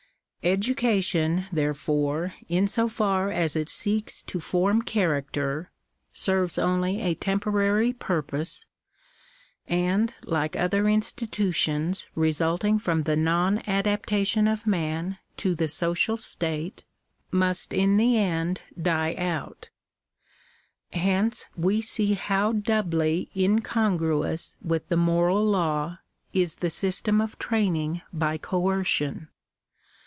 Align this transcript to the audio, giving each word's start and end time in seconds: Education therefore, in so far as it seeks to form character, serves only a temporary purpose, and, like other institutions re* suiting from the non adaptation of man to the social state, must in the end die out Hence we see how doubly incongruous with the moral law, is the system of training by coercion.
Education 0.43 1.45
therefore, 1.51 2.33
in 2.49 2.67
so 2.67 2.87
far 2.87 3.29
as 3.29 3.55
it 3.55 3.69
seeks 3.69 4.23
to 4.23 4.39
form 4.39 4.81
character, 4.81 5.69
serves 6.13 6.57
only 6.57 6.99
a 6.99 7.13
temporary 7.13 7.93
purpose, 7.93 8.65
and, 9.67 10.15
like 10.23 10.55
other 10.55 10.89
institutions 10.89 12.07
re* 12.15 12.31
suiting 12.31 12.81
from 12.81 13.03
the 13.03 13.15
non 13.15 13.61
adaptation 13.67 14.47
of 14.47 14.65
man 14.65 15.19
to 15.37 15.53
the 15.53 15.67
social 15.67 16.17
state, 16.17 16.85
must 17.29 17.71
in 17.71 17.97
the 17.97 18.17
end 18.17 18.61
die 18.81 19.13
out 19.19 19.69
Hence 20.91 21.45
we 21.55 21.81
see 21.81 22.15
how 22.15 22.51
doubly 22.51 23.29
incongruous 23.35 24.55
with 24.59 24.89
the 24.89 24.97
moral 24.97 25.45
law, 25.45 25.99
is 26.33 26.55
the 26.55 26.71
system 26.71 27.21
of 27.21 27.37
training 27.37 28.01
by 28.11 28.37
coercion. 28.39 29.27